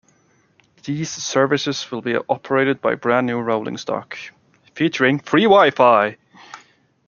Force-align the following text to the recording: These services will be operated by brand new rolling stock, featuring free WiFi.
These 0.83 1.11
services 1.11 1.91
will 1.91 2.01
be 2.01 2.15
operated 2.27 2.81
by 2.81 2.95
brand 2.95 3.27
new 3.27 3.39
rolling 3.39 3.77
stock, 3.77 4.17
featuring 4.73 5.19
free 5.19 5.45
WiFi. 5.45 6.17